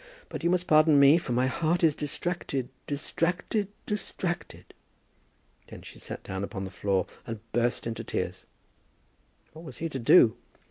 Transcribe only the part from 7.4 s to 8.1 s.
burst into